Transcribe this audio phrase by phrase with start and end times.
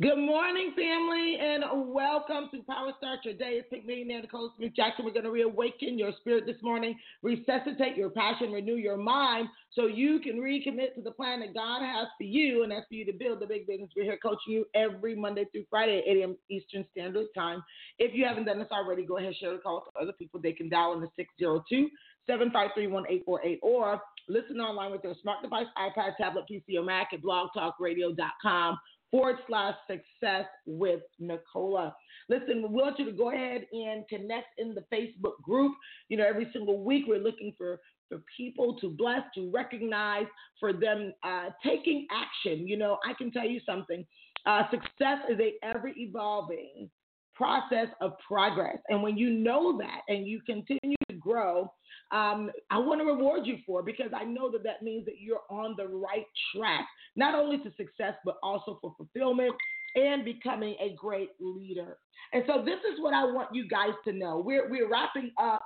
[0.00, 3.60] Good morning, family, and welcome to Power Start Your Day.
[3.60, 5.04] It's Pick Millionaire Nicola Smith Jackson.
[5.04, 9.86] We're going to reawaken your spirit this morning, resuscitate your passion, renew your mind so
[9.86, 13.04] you can recommit to the plan that God has for you, and that's for you
[13.04, 13.90] to build the big business.
[13.94, 16.36] We're here coaching you every Monday through Friday at 8 a.m.
[16.50, 17.62] Eastern Standard Time.
[17.98, 20.40] If you haven't done this already, go ahead and share the call to other people.
[20.40, 21.90] They can dial in the 602
[22.26, 27.20] 753 1848 or listen online with their smart device, iPad, tablet, PC, or Mac at
[27.20, 28.78] blogtalkradio.com
[29.12, 31.94] forward slash success with Nicola.
[32.28, 35.74] Listen, we want you to go ahead and connect in the Facebook group.
[36.08, 40.26] You know, every single week we're looking for for people to bless, to recognize,
[40.60, 42.66] for them uh, taking action.
[42.66, 44.04] You know, I can tell you something.
[44.44, 46.90] Uh, success is a ever evolving
[47.34, 51.72] process of progress, and when you know that and you continue to grow,
[52.10, 55.42] um, I want to reward you for because I know that that means that you're
[55.50, 59.54] on the right track, not only to success, but also for fulfillment
[59.94, 61.98] and becoming a great leader.
[62.32, 64.42] And so, this is what I want you guys to know.
[64.44, 65.62] We're, we're wrapping up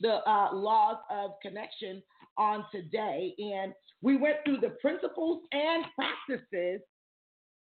[0.00, 2.02] the uh, laws of connection
[2.38, 6.80] on today, and we went through the principles and practices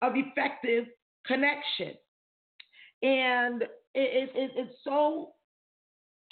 [0.01, 0.85] of effective
[1.25, 1.93] connection.
[3.03, 5.33] And it, it, it, it's so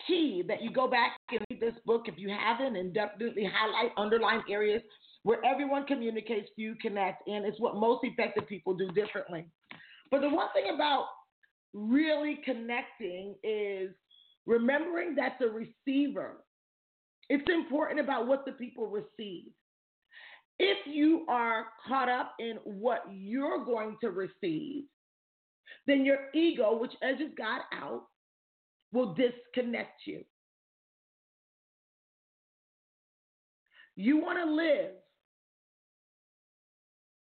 [0.05, 3.91] key that you go back and read this book if you haven't and definitely highlight
[3.97, 4.81] underline areas
[5.23, 9.47] where everyone communicates, few connect, and it's what most effective people do differently.
[10.11, 11.07] But the one thing about
[11.73, 13.89] really connecting is
[14.45, 16.43] remembering that the receiver,
[17.29, 19.45] it's important about what the people receive.
[20.59, 24.83] If you are caught up in what you're going to receive,
[25.87, 28.03] then your ego, which edges God out,
[28.91, 30.23] will disconnect you.
[33.95, 34.91] You want to live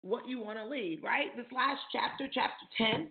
[0.02, 1.36] what you want to lead, right?
[1.36, 3.10] This last chapter, chapter 10,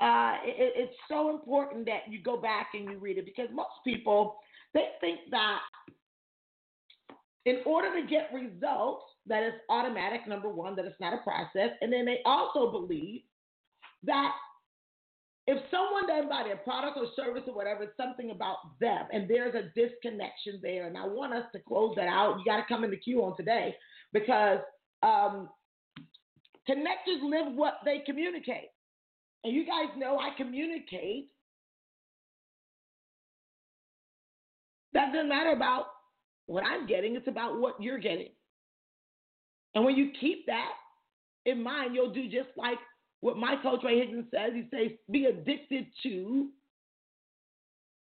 [0.00, 3.68] uh, it, it's so important that you go back and you read it because most
[3.84, 4.36] people,
[4.74, 5.60] they think that
[7.46, 11.70] in order to get results, that is automatic, number one, that it's not a process.
[11.80, 13.22] And then they also believe
[14.04, 14.32] that
[15.48, 19.26] if someone doesn't buy their product or service or whatever, it's something about them, and
[19.26, 20.86] there's a disconnection there.
[20.86, 22.38] And I want us to close that out.
[22.38, 23.74] You got to come in the queue on today
[24.12, 24.58] because
[25.02, 25.48] um,
[26.68, 28.68] connectors live what they communicate.
[29.42, 31.30] And you guys know I communicate.
[34.92, 35.86] That doesn't matter about
[36.44, 38.32] what I'm getting, it's about what you're getting.
[39.74, 40.72] And when you keep that
[41.46, 42.78] in mind, you'll do just like
[43.20, 44.52] what my coach Ray Higgins says.
[44.54, 46.48] He says, be addicted to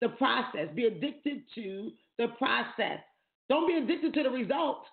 [0.01, 0.69] the process.
[0.75, 3.01] Be addicted to the process.
[3.49, 4.85] Don't be addicted to the result.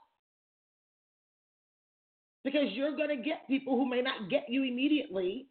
[2.44, 5.48] Because you're going to get people who may not get you immediately,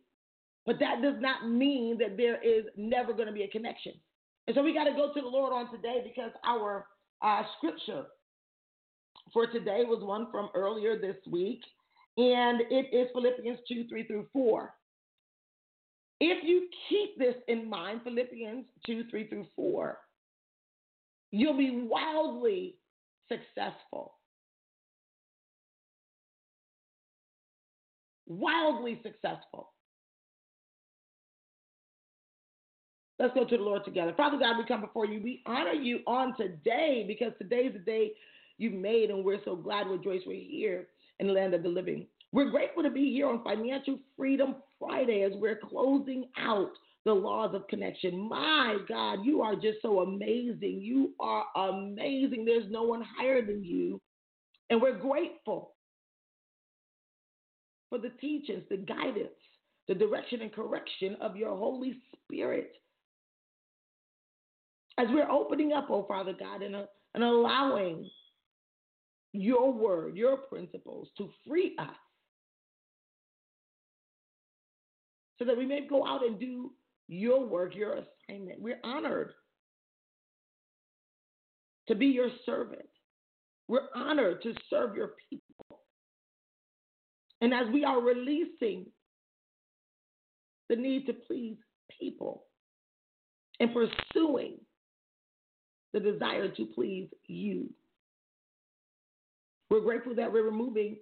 [0.67, 3.93] but that does not mean that there is never going to be a connection.
[4.47, 6.87] And so we got to go to the Lord on today because our
[7.23, 8.07] uh, scripture
[9.33, 11.61] for today was one from earlier this week
[12.21, 14.75] and it is Philippians 2 3 through 4.
[16.21, 19.99] If you keep this in mind, Philippians 2 3 through 4,
[21.31, 22.77] you'll be wildly
[23.27, 24.17] successful.
[28.27, 29.73] Wildly successful.
[33.19, 34.13] Let's go to the Lord together.
[34.15, 35.23] Father God, we come before you.
[35.23, 38.13] We honor you on today because today's the day
[38.59, 40.87] you made, and we're so glad, rejoice, we're here
[41.21, 42.07] in the land of the living.
[42.33, 46.71] We're grateful to be here on Financial Freedom Friday as we're closing out
[47.05, 48.29] the laws of connection.
[48.29, 50.81] My God, you are just so amazing.
[50.81, 52.45] You are amazing.
[52.45, 54.01] There's no one higher than you.
[54.71, 55.75] And we're grateful
[57.89, 59.29] for the teachings, the guidance,
[59.89, 62.73] the direction and correction of your Holy Spirit.
[64.99, 66.85] As we're opening up, oh Father God, and, uh,
[67.15, 68.09] and allowing
[69.33, 71.89] your word, your principles to free us
[75.39, 76.73] so that we may go out and do
[77.09, 78.61] your work, your assignment.
[78.61, 79.33] We're honored
[81.89, 82.89] to be your servant.
[83.67, 85.81] We're honored to serve your people.
[87.41, 88.87] And as we are releasing
[90.69, 91.57] the need to please
[91.99, 92.45] people
[93.59, 94.59] and pursuing
[95.93, 97.71] the desire to please you,
[99.71, 100.97] we're grateful that we're removing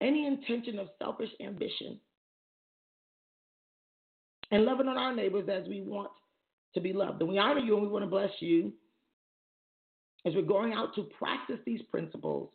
[0.00, 1.98] any intention of selfish ambition
[4.50, 6.10] and loving on our neighbors as we want
[6.74, 7.20] to be loved.
[7.20, 8.72] And we honor you and we want to bless you
[10.26, 12.50] as we're going out to practice these principles.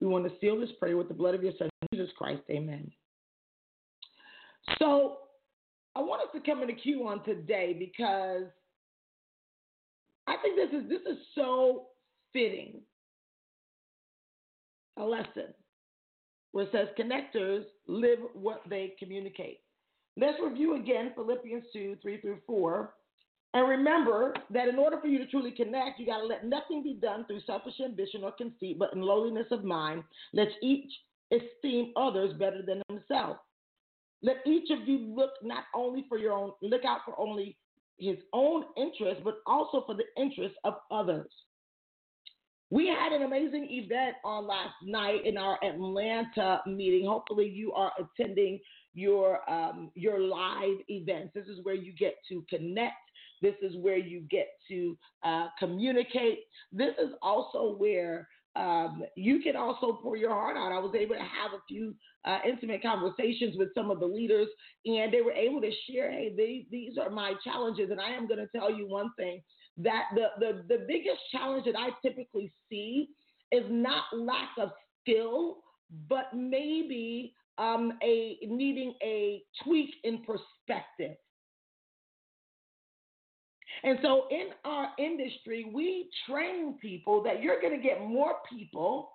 [0.00, 2.42] We want to seal this prayer with the blood of your son, Jesus Christ.
[2.50, 2.90] Amen.
[4.78, 5.18] So
[5.94, 8.44] I want us to come into queue on today because
[10.26, 11.86] I think this is this is so
[12.32, 12.80] fitting.
[14.98, 15.54] A lesson
[16.52, 19.60] where it says connectors live what they communicate.
[20.16, 22.94] Let's review again Philippians 2 3 through 4.
[23.54, 26.82] And remember that in order for you to truly connect, you got to let nothing
[26.82, 30.04] be done through selfish ambition or conceit, but in lowliness of mind.
[30.32, 30.90] Let each
[31.30, 33.38] esteem others better than himself.
[34.22, 37.56] Let each of you look not only for your own, look out for only
[37.98, 41.30] his own interest, but also for the interest of others.
[42.72, 47.06] We had an amazing event on last night in our Atlanta meeting.
[47.06, 48.60] Hopefully, you are attending
[48.94, 51.32] your um, your live events.
[51.34, 52.94] This is where you get to connect.
[53.42, 56.44] This is where you get to uh, communicate.
[56.72, 58.26] This is also where
[58.56, 60.72] um, you can also pour your heart out.
[60.72, 64.48] I was able to have a few uh, intimate conversations with some of the leaders,
[64.86, 67.90] and they were able to share, hey, they, these are my challenges.
[67.90, 69.42] And I am going to tell you one thing
[69.78, 73.08] that the, the, the biggest challenge that I typically see
[73.50, 74.70] is not lack of
[75.00, 75.58] skill,
[76.08, 81.16] but maybe um, a needing a tweak in perspective.
[83.84, 89.10] And so in our industry, we train people that you're going to get more people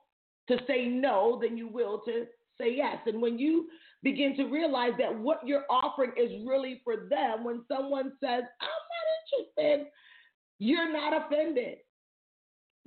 [0.49, 2.25] to say no than you will to
[2.59, 2.97] say yes.
[3.05, 3.67] And when you
[4.03, 8.83] begin to realize that what you're offering is really for them, when someone says, I'm
[8.93, 9.87] not interested,
[10.59, 11.77] you're not offended.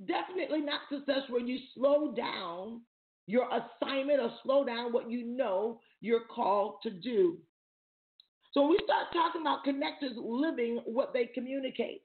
[0.05, 2.81] Definitely not success when you slow down
[3.27, 7.37] your assignment or slow down what you know you're called to do.
[8.53, 12.01] So when we start talking about connectors living what they communicate,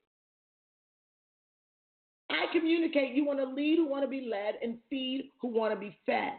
[2.31, 5.75] I communicate you want to lead who want to be led and feed who want
[5.75, 6.33] to be fed.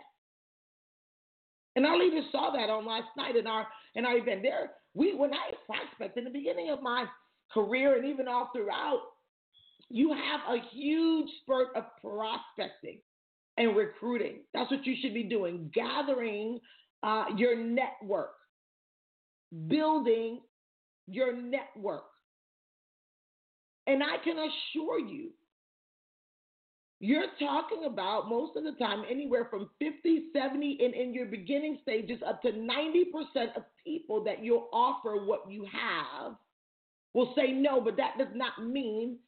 [1.76, 4.42] And our leaders saw that on last night in our in our event.
[4.42, 7.06] There, we when I prospect in the beginning of my
[7.54, 9.02] career and even all throughout,
[9.90, 13.00] you have a huge spurt of prospecting
[13.58, 14.42] and recruiting.
[14.54, 16.60] That's what you should be doing, gathering
[17.04, 18.34] uh, your network,
[19.68, 20.42] building
[21.08, 22.04] your network.
[23.88, 25.30] And I can assure you,
[27.00, 31.78] you're talking about most of the time anywhere from 50, 70, and in your beginning
[31.84, 36.34] stages, up to 90% of people that you'll offer what you have
[37.14, 39.20] will say no, but that does not mean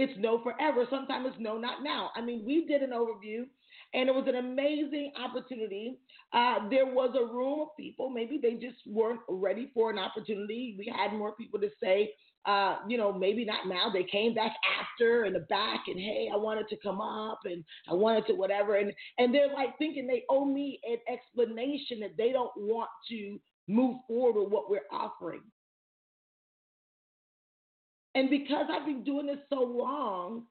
[0.00, 0.86] it's no forever.
[0.88, 2.10] Sometimes it's no, not now.
[2.16, 3.44] I mean, we did an overview
[3.92, 5.98] and it was an amazing opportunity.
[6.32, 10.74] Uh, there was a room of people, maybe they just weren't ready for an opportunity.
[10.78, 12.14] We had more people to say,
[12.46, 13.90] uh, you know, maybe not now.
[13.92, 17.62] They came back after in the back and hey, I wanted to come up and
[17.90, 18.76] I wanted to whatever.
[18.76, 23.38] And and they're like thinking they owe me an explanation that they don't want to
[23.68, 25.42] move forward with what we're offering.
[28.14, 30.44] And because I've been doing this so long,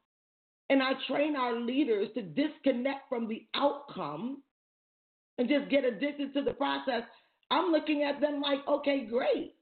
[0.70, 4.44] and I train our leaders to disconnect from the outcome
[5.38, 7.04] and just get addicted to the process,
[7.50, 9.56] I'm looking at them like, okay, great.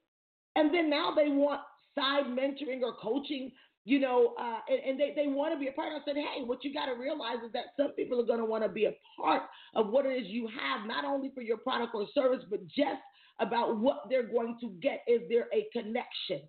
[0.55, 1.61] And then now they want
[1.95, 3.51] side mentoring or coaching,
[3.85, 5.93] you know, uh, and, and, they, they want to be a part.
[5.93, 8.45] I said, hey, what you got to realize is that some people are going to
[8.45, 9.43] want to be a part
[9.75, 13.01] of what it is you have, not only for your product or service, but just
[13.39, 15.03] about what they're going to get.
[15.07, 16.41] Is there a connection?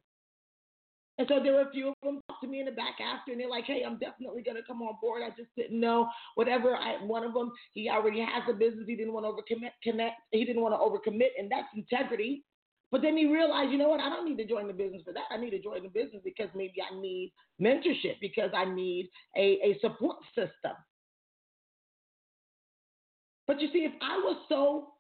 [1.19, 3.33] And so there were a few of them talk to me in the back after,
[3.33, 5.23] and they're like, "Hey, I'm definitely gonna come on board.
[5.23, 8.87] I just didn't know whatever." I one of them, he already has a business.
[8.87, 9.73] He didn't want to overcommit.
[9.83, 10.15] Connect.
[10.31, 12.45] He didn't want to overcommit, and that's integrity.
[12.91, 14.01] But then he realized, you know what?
[14.01, 15.25] I don't need to join the business for that.
[15.31, 19.59] I need to join the business because maybe I need mentorship, because I need a,
[19.63, 20.73] a support system.
[23.47, 24.93] But you see, if I was so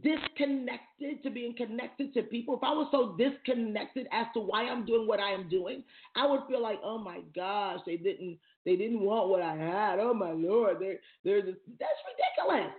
[0.00, 4.86] disconnected to being connected to people, if I was so disconnected as to why I'm
[4.86, 5.84] doing what I am doing,
[6.16, 9.98] I would feel like, oh my gosh, they didn't they didn't want what I had.
[9.98, 12.00] Oh my lord, they're they're just, that's
[12.46, 12.72] ridiculous.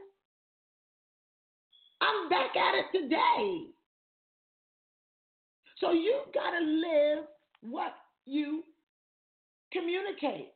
[2.02, 3.68] I'm back at it today.
[5.80, 7.26] So you gotta live
[7.62, 7.94] what
[8.26, 8.64] you
[9.72, 10.50] communicate.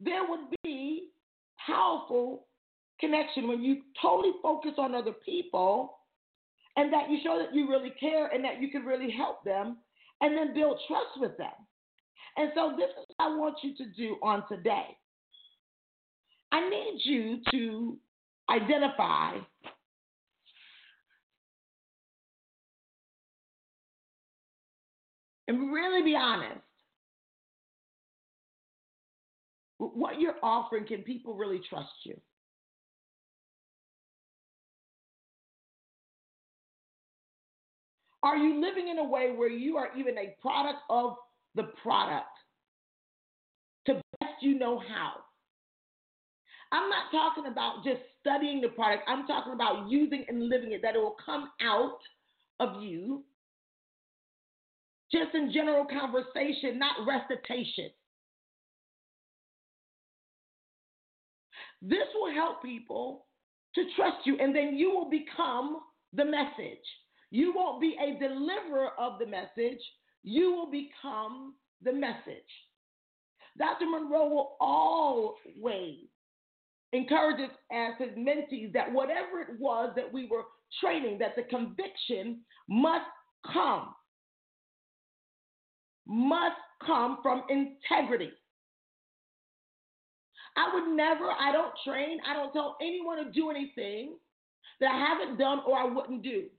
[0.00, 1.10] There would be
[1.66, 2.46] powerful
[3.02, 5.98] connection when you totally focus on other people
[6.76, 9.78] and that you show that you really care and that you can really help them
[10.20, 11.50] and then build trust with them.
[12.36, 14.86] And so this is what I want you to do on today.
[16.52, 17.98] I need you to
[18.48, 19.38] identify
[25.48, 26.60] and really be honest.
[29.78, 32.14] What you're offering, can people really trust you?
[38.22, 41.16] Are you living in a way where you are even a product of
[41.54, 42.26] the product
[43.86, 45.14] to best you know how?
[46.70, 49.02] I'm not talking about just studying the product.
[49.06, 51.98] I'm talking about using and living it, that it will come out
[52.60, 53.24] of you
[55.12, 57.90] just in general conversation, not recitation.
[61.82, 63.26] This will help people
[63.74, 65.80] to trust you, and then you will become
[66.12, 66.86] the message.
[67.32, 69.80] You won't be a deliverer of the message,
[70.22, 72.36] you will become the message.
[73.56, 73.86] Dr.
[73.86, 76.08] Munroe will always
[76.92, 80.42] encourage us as his mentees that whatever it was that we were
[80.78, 83.06] training, that the conviction must
[83.50, 83.94] come,
[86.06, 88.30] must come from integrity.
[90.58, 94.18] I would never, I don't train, I don't tell anyone to do anything
[94.80, 96.50] that I haven't done or I wouldn't do.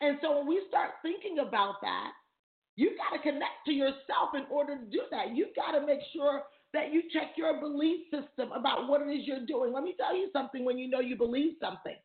[0.00, 2.12] And so when we start thinking about that,
[2.76, 5.34] you got to connect to yourself in order to do that.
[5.34, 9.26] You got to make sure that you check your belief system about what it is
[9.26, 9.72] you're doing.
[9.72, 11.96] Let me tell you something when you know you believe something.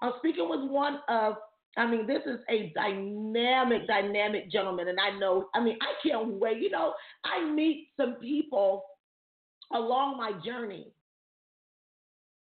[0.00, 1.34] I was speaking with one of,
[1.76, 4.88] I mean, this is a dynamic, dynamic gentleman.
[4.88, 6.58] And I know, I mean, I can't wait.
[6.58, 6.92] You know,
[7.24, 8.84] I meet some people
[9.72, 10.92] along my journey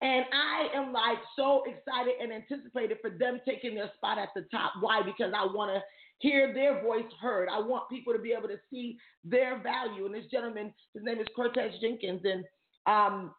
[0.02, 4.42] and I am like so excited and anticipated for them taking their spot at the
[4.50, 4.72] top.
[4.80, 5.00] Why?
[5.02, 5.80] Because I want to
[6.18, 7.48] hear their voice heard.
[7.50, 10.06] I want people to be able to see their value.
[10.06, 12.44] And this gentleman, his name is Cortez Jenkins, and
[12.86, 13.34] um,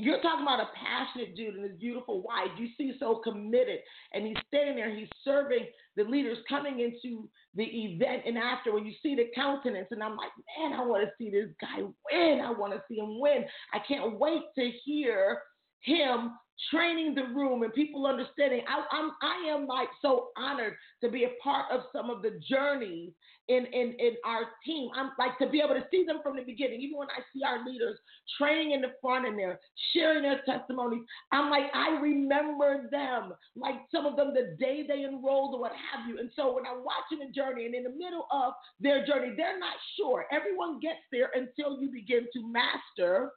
[0.00, 2.48] you're talking about a passionate dude and his beautiful wife.
[2.58, 3.78] You see, so committed,
[4.14, 4.94] and he's standing there.
[4.94, 5.66] He's serving
[5.96, 10.16] the leaders coming into the event, and after when you see the countenance, and I'm
[10.16, 12.40] like, man, I want to see this guy win.
[12.40, 13.44] I want to see him win.
[13.72, 15.40] I can't wait to hear
[15.80, 16.32] him
[16.70, 18.60] training the room and people understanding.
[18.68, 22.38] I, I'm I am like so honored to be a part of some of the
[22.48, 23.12] journeys
[23.48, 24.90] in, in, in our team.
[24.94, 27.42] I'm like to be able to see them from the beginning, even when I see
[27.42, 27.98] our leaders
[28.38, 29.58] training in the front and they're
[29.92, 31.02] sharing their testimonies.
[31.32, 35.72] I'm like, I remember them, like some of them the day they enrolled or what
[35.72, 36.18] have you.
[36.18, 39.58] And so when I'm watching the journey and in the middle of their journey, they're
[39.58, 40.26] not sure.
[40.30, 43.32] Everyone gets there until you begin to master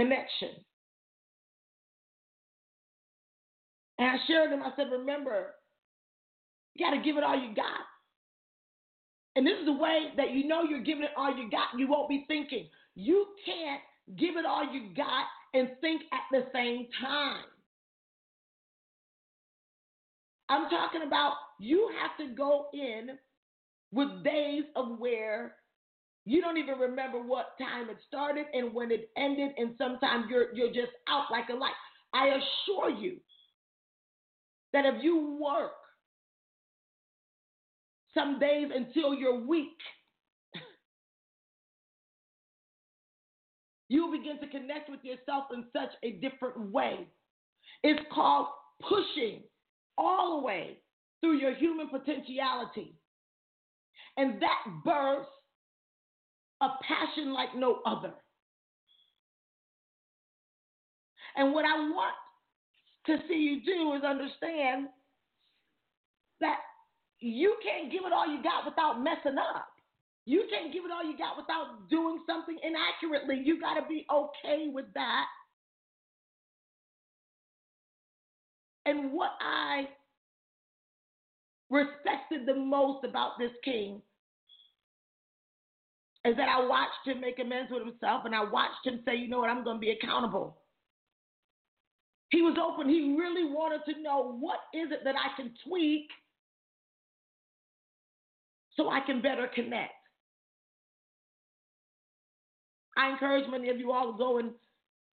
[0.00, 0.48] connection.
[3.98, 5.54] And I shared them, I said, remember,
[6.74, 7.84] you got to give it all you got.
[9.36, 11.78] And this is the way that you know you're giving it all you got.
[11.78, 12.68] You won't be thinking.
[12.94, 13.80] You can't
[14.18, 17.44] give it all you got and think at the same time.
[20.48, 23.10] I'm talking about you have to go in
[23.92, 25.54] with days of where
[26.30, 30.54] you don't even remember what time it started and when it ended, and sometimes you're
[30.54, 31.72] you're just out like a light.
[32.14, 33.16] I assure you
[34.72, 35.72] that if you work
[38.14, 39.76] some days until you're weak,
[43.88, 47.08] you'll begin to connect with yourself in such a different way.
[47.82, 48.46] It's called
[48.88, 49.42] pushing
[49.98, 50.78] all the way
[51.20, 52.94] through your human potentiality.
[54.16, 55.28] And that births
[56.60, 58.12] a passion like no other.
[61.36, 62.14] And what I want
[63.06, 64.88] to see you do is understand
[66.40, 66.58] that
[67.20, 69.68] you can't give it all you got without messing up.
[70.26, 73.42] You can't give it all you got without doing something inaccurately.
[73.44, 75.26] You got to be okay with that.
[78.86, 79.88] And what I
[81.70, 84.02] respected the most about this king
[86.24, 89.28] is that I watched him make amends with himself and I watched him say, you
[89.28, 90.58] know what, I'm going to be accountable.
[92.30, 92.88] He was open.
[92.88, 96.08] He really wanted to know what is it that I can tweak
[98.76, 99.92] so I can better connect.
[102.96, 104.50] I encourage many of you all to go and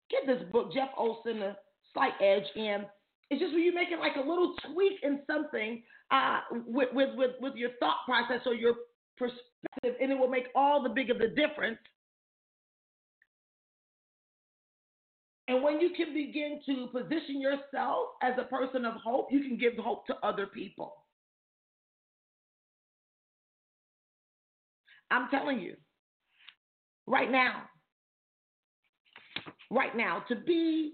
[0.09, 1.55] get this book, Jeff Olson, The
[1.93, 2.45] Slight Edge.
[2.55, 2.85] And
[3.29, 7.15] It's just when you make it like a little tweak in something uh, with, with,
[7.15, 8.73] with, with your thought process or your
[9.83, 11.79] and it will make all the bigger the difference.
[15.47, 19.57] And when you can begin to position yourself as a person of hope, you can
[19.57, 20.93] give hope to other people.
[25.11, 25.75] I'm telling you,
[27.05, 27.63] right now,
[29.69, 30.93] right now, to be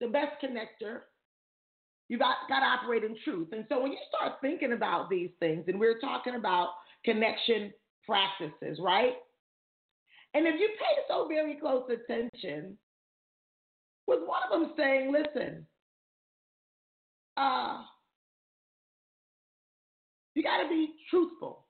[0.00, 1.00] the best connector,
[2.08, 3.48] you got, got to operate in truth.
[3.52, 6.70] And so when you start thinking about these things, and we're talking about
[7.04, 7.72] connection
[8.06, 9.14] practices, right?
[10.34, 12.76] And if you pay so very close attention,
[14.06, 15.66] was one of them saying, listen,
[17.36, 17.82] uh,
[20.34, 21.67] you got to be truthful.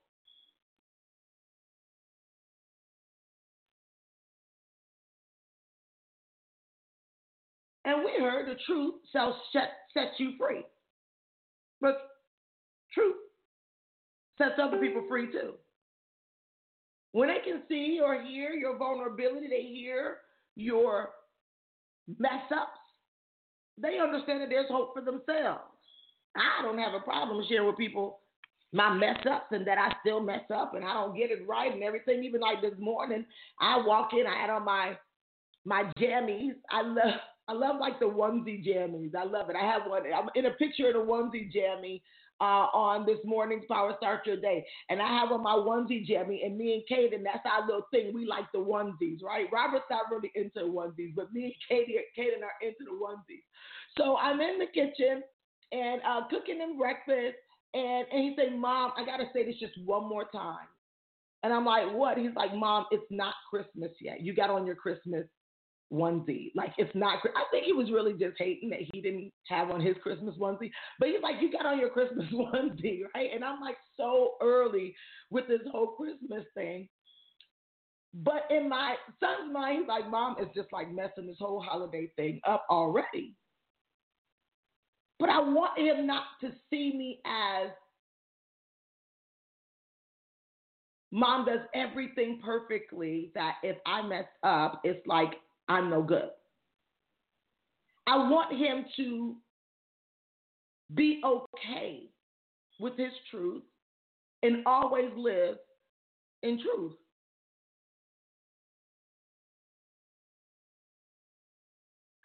[7.85, 10.63] And we heard the truth shall set, set you free.
[11.81, 11.97] But
[12.93, 13.15] truth
[14.37, 15.53] sets other people free too.
[17.11, 20.17] When they can see or hear your vulnerability, they hear
[20.55, 21.11] your
[22.19, 22.79] mess ups,
[23.77, 25.63] they understand that there's hope for themselves.
[26.35, 28.19] I don't have a problem sharing with people
[28.71, 31.73] my mess ups and that I still mess up and I don't get it right
[31.73, 32.23] and everything.
[32.23, 33.25] Even like this morning,
[33.59, 34.97] I walk in, I had on my
[35.65, 36.55] my jammies.
[36.69, 37.19] I love
[37.49, 39.15] I love like the onesie jammies.
[39.15, 39.55] I love it.
[39.55, 40.03] I have one.
[40.15, 42.03] I'm in a picture in a onesie jammy
[42.39, 46.43] uh, on this morning's Power Start Your Day, and I have on my onesie jammy.
[46.45, 48.13] And me and Kaden, that's our little thing.
[48.13, 49.47] We like the onesies, right?
[49.51, 53.41] Robert's not really into onesies, but me and Katie, Kaden are into the onesies.
[53.97, 55.23] So I'm in the kitchen
[55.71, 57.35] and uh, cooking them breakfast,
[57.73, 60.67] and and he said, "Mom, I gotta say this just one more time."
[61.41, 64.21] And I'm like, "What?" He's like, "Mom, it's not Christmas yet.
[64.21, 65.25] You got on your Christmas
[65.91, 66.51] onesie.
[66.55, 67.19] Like it's not.
[67.35, 70.71] I think he was really just hating that he didn't have on his Christmas onesie.
[70.99, 73.29] But he's like, you got on your Christmas onesie, right?
[73.33, 74.95] And I'm like so early
[75.29, 76.87] with this whole Christmas thing.
[78.13, 82.11] But in my son's mind, he's like, Mom is just like messing this whole holiday
[82.15, 83.35] thing up already.
[85.19, 87.69] But I want him not to see me as
[91.11, 95.33] mom does everything perfectly that if I mess up, it's like
[95.69, 96.29] I'm no good.
[98.07, 99.35] I want him to
[100.95, 102.09] be okay
[102.79, 103.61] with his truth
[104.41, 105.57] and always live
[106.41, 106.93] in truth.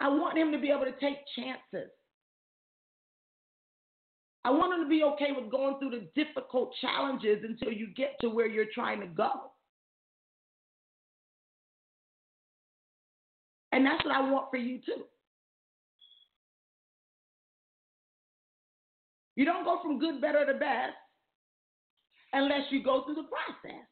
[0.01, 1.91] I want him to be able to take chances.
[4.45, 8.17] I want him to be okay with going through the difficult challenges until you get
[8.21, 9.54] to where you're trying to go.
[13.75, 15.03] And that's what I want for you too.
[19.35, 20.95] You don't go from good, better to best
[22.33, 23.83] unless you go through the process.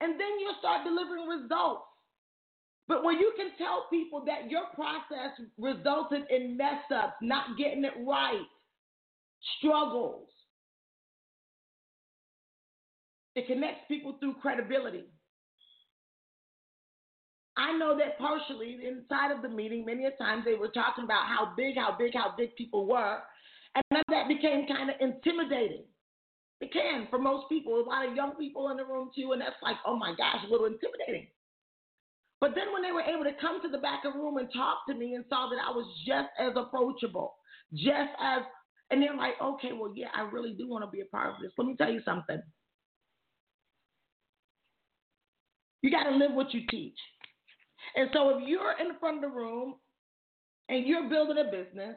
[0.00, 1.82] And then you'll start delivering results.
[2.86, 7.84] But when you can tell people that your process resulted in mess ups, not getting
[7.84, 8.46] it right,
[9.58, 10.28] struggles,
[13.34, 15.06] it connects people through credibility.
[17.56, 21.26] I know that partially inside of the meeting, many a times they were talking about
[21.26, 23.18] how big, how big, how big people were.
[23.74, 25.84] And that became kind of intimidating.
[26.60, 29.40] It can for most people, a lot of young people in the room too, and
[29.40, 31.28] that's like, oh my gosh, a little intimidating.
[32.40, 34.48] But then when they were able to come to the back of the room and
[34.52, 37.34] talk to me and saw that I was just as approachable,
[37.72, 38.42] just as,
[38.90, 41.40] and they're like, okay, well, yeah, I really do want to be a part of
[41.40, 41.52] this.
[41.56, 42.40] Let me tell you something.
[45.82, 46.98] You got to live what you teach.
[47.96, 49.74] And so if you're in front of the room
[50.68, 51.96] and you're building a business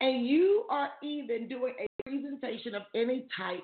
[0.00, 3.62] and you are even doing a presentation of any type,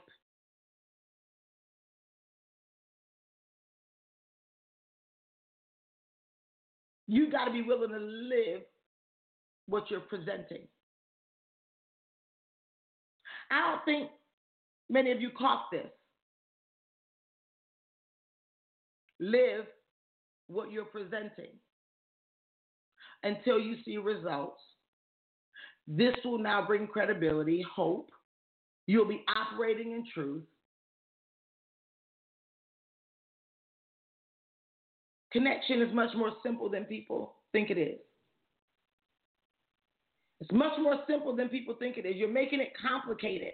[7.06, 8.62] you got to be willing to live
[9.66, 10.68] what you're presenting.
[13.50, 14.10] I don't think
[14.90, 15.86] many of you caught this.
[19.18, 19.64] Live
[20.48, 21.50] what you're presenting
[23.22, 24.60] until you see results.
[25.88, 28.10] This will now bring credibility, hope.
[28.86, 30.42] You'll be operating in truth.
[35.32, 37.98] Connection is much more simple than people think it is.
[40.40, 42.16] It's much more simple than people think it is.
[42.16, 43.52] You're making it complicated.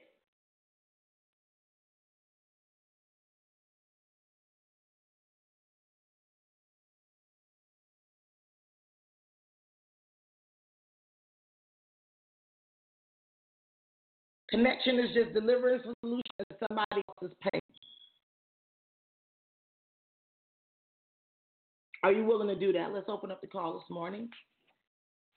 [14.52, 17.60] Connection is just delivering solution to somebody else's pain.
[22.02, 22.92] Are you willing to do that?
[22.92, 24.28] Let's open up the call this morning.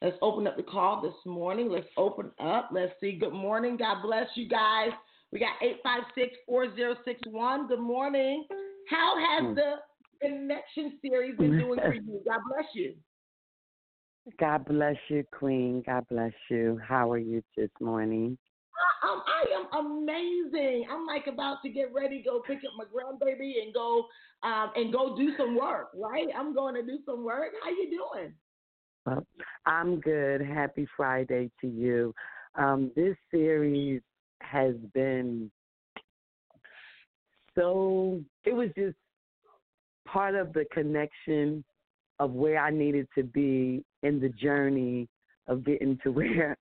[0.01, 1.69] Let's open up the call this morning.
[1.69, 2.71] Let's open up.
[2.73, 3.13] Let's see.
[3.13, 3.77] Good morning.
[3.77, 4.89] God bless you guys.
[5.31, 7.67] We got 856 4061.
[7.69, 8.45] Good morning.
[8.89, 9.75] How has the
[10.21, 12.21] connection series been doing for you?
[12.27, 12.95] God bless you.
[14.39, 15.83] God bless you, Queen.
[15.85, 16.81] God bless you.
[16.85, 18.37] How are you this morning?
[19.03, 20.85] I, um, I am amazing.
[20.91, 24.05] I'm like about to get ready go pick up my grandbaby and go
[24.43, 25.89] um, and go do some work.
[25.95, 26.27] Right?
[26.35, 27.53] I'm going to do some work.
[27.63, 28.33] How you doing?
[29.05, 29.25] Well,
[29.65, 30.41] I'm good.
[30.41, 32.13] Happy Friday to you.
[32.55, 34.01] Um, this series
[34.41, 35.51] has been
[37.55, 38.21] so.
[38.45, 38.95] It was just
[40.07, 41.63] part of the connection
[42.19, 45.07] of where I needed to be in the journey
[45.47, 46.57] of getting to where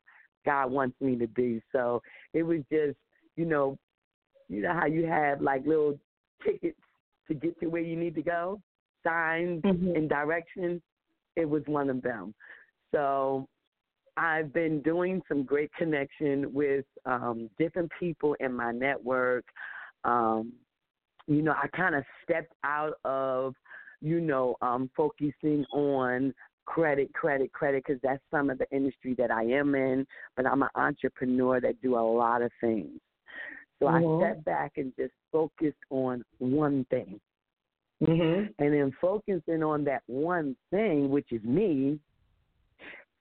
[0.46, 1.62] God wants me to be.
[1.72, 2.02] So
[2.34, 2.98] it was just,
[3.36, 3.78] you know,
[4.50, 5.98] you know how you have like little
[6.46, 6.78] tickets
[7.28, 8.62] to get to where you need to go,
[9.04, 9.96] signs mm-hmm.
[9.96, 10.82] and directions.
[11.36, 12.34] It was one of them.
[12.94, 13.48] So
[14.18, 19.46] I've been doing some great connection with um, different people in my network.
[20.04, 20.54] Um,
[21.28, 23.56] you know, I kind of stepped out of,
[24.02, 26.34] you know, um, focusing on
[26.66, 30.06] credit, credit, credit, because that's some of the industry that I am in.
[30.36, 33.00] But I'm an entrepreneur that do a lot of things.
[33.80, 34.24] So mm-hmm.
[34.24, 37.20] I stepped back and just focused on one thing.
[38.02, 38.52] Mm-hmm.
[38.60, 42.00] And in focusing on that one thing, which is me,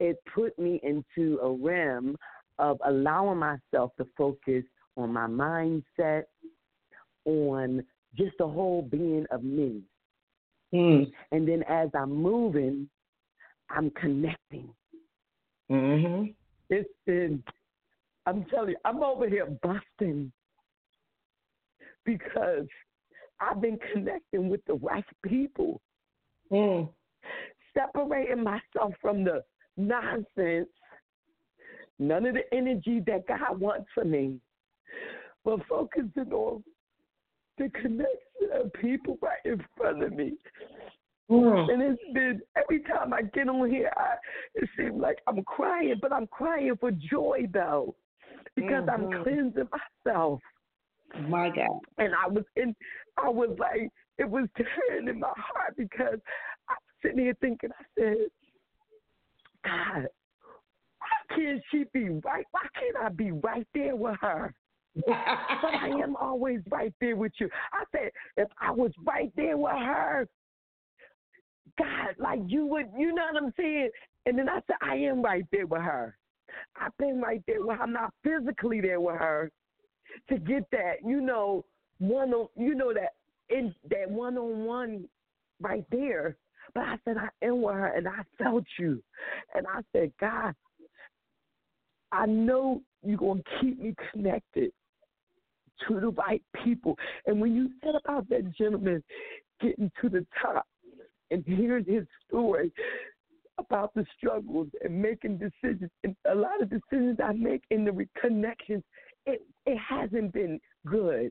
[0.00, 2.16] it put me into a realm
[2.58, 4.64] of allowing myself to focus
[4.96, 6.24] on my mindset,
[7.24, 7.84] on
[8.16, 9.82] just the whole being of me.
[10.74, 11.10] Mm.
[11.30, 12.88] And then as I'm moving,
[13.74, 14.72] I'm connecting.
[15.70, 16.30] Mm-hmm.
[16.70, 17.42] It's been,
[18.26, 20.32] I'm telling you, I'm over here busting
[22.04, 22.66] because
[23.40, 25.80] I've been connecting with the right people,
[26.52, 26.88] mm.
[27.74, 29.42] separating myself from the
[29.76, 30.68] nonsense,
[31.98, 34.38] none of the energy that God wants for me,
[35.44, 36.62] but focusing on
[37.58, 40.32] the connection of people right in front of me.
[41.32, 41.72] Mm.
[41.72, 44.14] And it's been every time I get on here, I,
[44.54, 47.94] it seems like I'm crying, but I'm crying for joy though,
[48.54, 49.14] because mm-hmm.
[49.14, 49.68] I'm cleansing
[50.04, 50.40] myself.
[51.28, 51.80] My God.
[51.98, 52.74] And I was in,
[53.16, 56.18] I was like, it was tearing in my heart because
[56.68, 58.16] I was sitting here thinking, I said,
[59.64, 60.06] God,
[60.98, 62.44] why can't she be right?
[62.50, 64.54] Why can't I be right there with her?
[64.94, 67.48] but I am always right there with you.
[67.72, 70.28] I said, if I was right there with her,
[71.78, 73.90] God, like you would, you know what I'm saying?
[74.26, 76.16] And then I said, I am right there with her.
[76.80, 77.82] I've been right there with her.
[77.82, 79.50] I'm not physically there with her
[80.28, 81.64] to get that, you know,
[81.98, 83.14] one on, you know that
[83.48, 85.08] in that one on one
[85.60, 86.36] right there.
[86.74, 89.02] But I said, I am with her and I felt you.
[89.54, 90.54] And I said, God,
[92.10, 94.72] I know you're to keep me connected
[95.88, 96.96] to the right people.
[97.26, 99.02] And when you said about that gentleman
[99.60, 100.66] getting to the top
[101.32, 102.72] and hearing his story
[103.58, 108.06] about the struggles and making decisions, and a lot of decisions I make in the
[108.20, 108.82] connections,
[109.26, 111.30] it, it hasn't been good.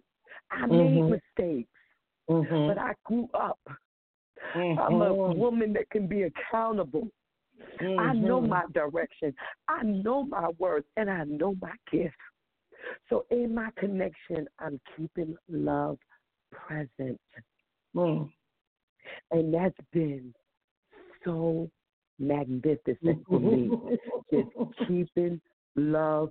[0.52, 1.10] I mm-hmm.
[1.10, 1.70] made mistakes,
[2.30, 2.68] mm-hmm.
[2.68, 3.60] but I grew up.
[4.56, 4.80] Mm-hmm.
[4.80, 5.40] I'm a mm-hmm.
[5.40, 7.08] woman that can be accountable.
[7.80, 8.50] I know mm-hmm.
[8.50, 9.34] my direction.
[9.68, 12.16] I know my worth, and I know my gift.
[13.10, 15.98] So in my connection, I'm keeping love
[16.52, 17.20] present.
[17.96, 18.30] Mm.
[19.32, 20.34] And that's been
[21.24, 21.70] so
[22.20, 23.72] magnificent for me.
[24.34, 24.50] Just
[24.88, 25.42] keeping
[25.76, 26.30] love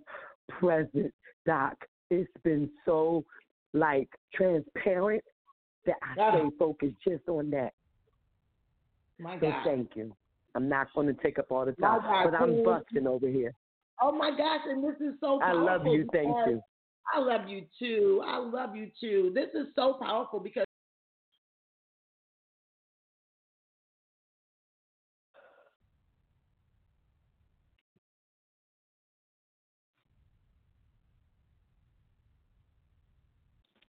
[0.49, 1.13] present,
[1.47, 1.75] Doc.
[2.11, 3.25] It's been so
[3.73, 5.23] like transparent
[5.87, 7.73] that I stay focused just on that.
[9.19, 9.65] My so God.
[9.65, 10.15] thank you.
[10.55, 13.55] I'm not going to take up all the time, but I'm busting over here.
[14.03, 15.69] Oh my gosh, and this is so powerful.
[15.69, 16.09] I love you.
[16.13, 16.61] Thank you.
[17.15, 18.23] I love you too.
[18.25, 19.31] I love you too.
[19.35, 20.65] This is so powerful because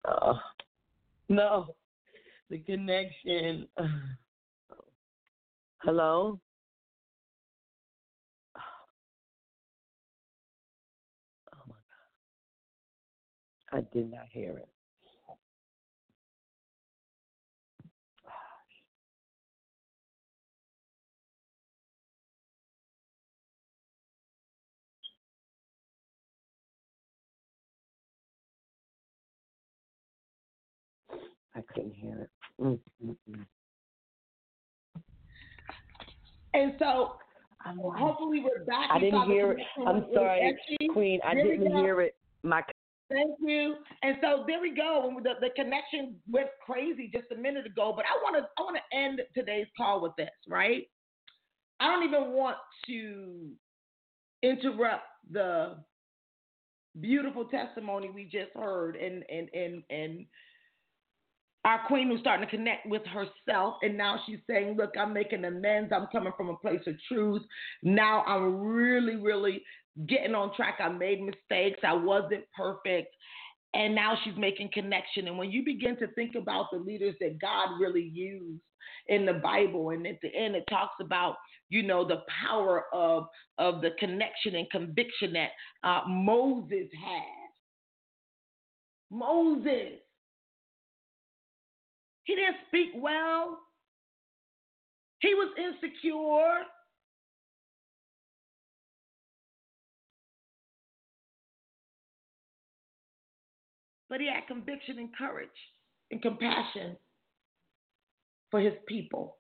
[0.06, 0.34] Uh,
[1.30, 1.76] no,
[2.50, 3.68] the connection.
[5.84, 6.40] Hello?
[11.54, 11.76] Oh my
[13.72, 13.80] God.
[13.80, 14.73] I did not hear it.
[31.56, 32.30] I couldn't hear it.
[32.62, 33.42] Mm-hmm.
[36.54, 37.16] And so
[37.66, 38.90] hopefully we're back.
[38.92, 39.60] I didn't hear it.
[39.88, 40.56] I'm sorry,
[40.92, 41.20] Queen.
[41.26, 42.16] I there didn't hear it.
[42.44, 42.62] My
[43.12, 43.76] Thank you.
[44.02, 45.12] And so there we go.
[45.24, 48.78] The, the connection went crazy just a minute ago, but I want to I want
[48.78, 50.84] to end today's call with this, right?
[51.80, 53.50] I don't even want to
[54.42, 55.78] interrupt the
[57.02, 60.26] beautiful testimony we just heard and and and and
[61.66, 65.46] our queen who's starting to connect with herself and now she's saying look i'm making
[65.46, 65.92] amends.
[65.94, 67.42] I'm coming from a place of truth.
[67.82, 69.64] Now i'm really really
[70.08, 70.80] getting on track.
[70.80, 71.80] I made mistakes.
[71.84, 73.16] I wasn't perfect.
[73.76, 75.28] And now she's making connection.
[75.28, 78.62] And when you begin to think about the leaders that god really used
[79.08, 81.36] in the bible and at the end it talks about
[81.74, 83.26] you know, the power of,
[83.58, 85.50] of the connection and conviction that
[85.84, 87.50] uh, Moses had.
[89.10, 90.00] Moses.
[92.24, 93.60] He didn't speak well.
[95.20, 96.64] He was insecure.
[104.10, 105.50] But he had conviction and courage
[106.12, 106.98] and compassion
[108.52, 109.38] for his people.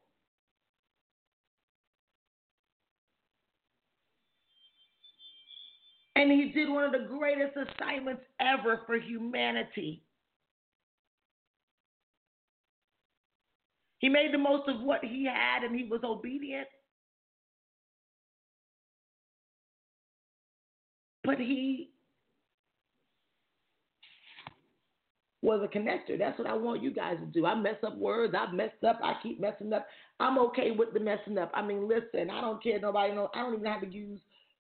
[6.15, 10.03] And he did one of the greatest assignments ever for humanity.
[14.03, 16.67] He made the most of what he had and he was obedient.
[21.23, 21.91] But he
[25.41, 26.19] was a connector.
[26.19, 27.45] That's what I want you guys to do.
[27.45, 28.35] I mess up words.
[28.37, 28.99] I've messed up.
[29.01, 29.87] I keep messing up.
[30.19, 31.53] I'm okay with the messing up.
[31.53, 32.81] I mean, listen, I don't care.
[32.81, 33.29] Nobody know.
[33.33, 34.19] I don't even have to use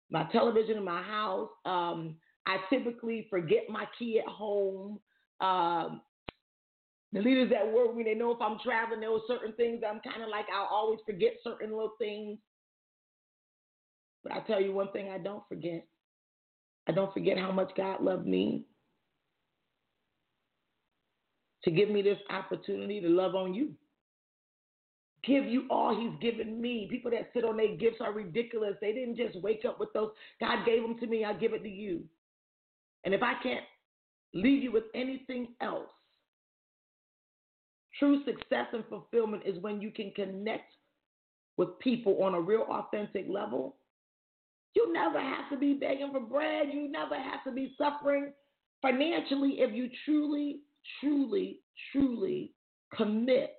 [0.08, 1.50] my television in my house.
[1.64, 2.14] Um,
[2.46, 5.00] I typically forget my key at home.
[5.40, 6.00] Um,
[7.12, 10.00] the leaders at work, when they know if I'm traveling, there were certain things I'm
[10.00, 12.38] kind of like, I'll always forget certain little things.
[14.22, 15.86] But I tell you one thing I don't forget.
[16.88, 18.64] I don't forget how much God loved me
[21.64, 23.74] to give me this opportunity to love on you
[25.24, 26.88] give you all he's given me.
[26.90, 28.74] People that sit on their gifts are ridiculous.
[28.80, 30.10] They didn't just wake up with those.
[30.40, 32.02] God gave them to me, I give it to you.
[33.04, 33.64] And if I can't
[34.34, 35.90] leave you with anything else,
[37.98, 40.72] true success and fulfillment is when you can connect
[41.56, 43.76] with people on a real authentic level.
[44.74, 46.68] You never have to be begging for bread.
[46.72, 48.32] You never have to be suffering
[48.80, 50.60] financially if you truly,
[51.00, 51.60] truly,
[51.92, 52.52] truly
[52.96, 53.54] commit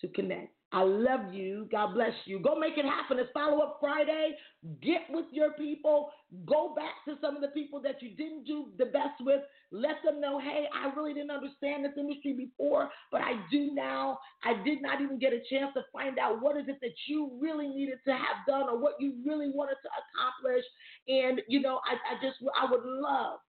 [0.00, 0.54] to connect.
[0.74, 1.68] I love you.
[1.70, 2.38] God bless you.
[2.38, 3.18] Go make it happen.
[3.18, 4.36] It's follow up Friday.
[4.80, 6.10] Get with your people.
[6.46, 9.42] Go back to some of the people that you didn't do the best with.
[9.70, 14.18] Let them know, hey, I really didn't understand this industry before, but I do now.
[14.44, 17.38] I did not even get a chance to find out what is it that you
[17.38, 20.64] really needed to have done or what you really wanted to accomplish.
[21.06, 23.40] And, you know, I, I just, I would love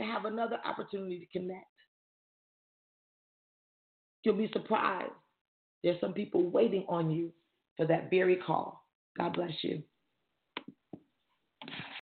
[0.00, 1.66] to have another opportunity to connect.
[4.24, 5.12] You'll be surprised
[5.82, 7.32] there's some people waiting on you
[7.76, 8.84] for that very call.
[9.16, 9.82] God bless you.